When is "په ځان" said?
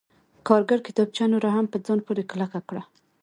1.71-1.99